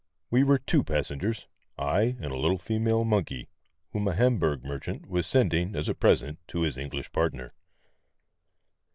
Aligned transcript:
We 0.31 0.43
were 0.43 0.57
two 0.57 0.83
passengers; 0.83 1.45
I 1.77 2.17
and 2.19 2.31
a 2.31 2.35
little 2.35 2.57
female 2.57 3.03
monkey, 3.05 3.49
whom 3.91 4.07
a 4.07 4.15
Hamburg 4.15 4.63
merchant 4.63 5.07
was 5.07 5.27
sending 5.27 5.75
as 5.75 5.87
a 5.87 5.93
present 5.93 6.39
to 6.47 6.61
his 6.61 6.75
English 6.75 7.11
partner. 7.11 7.53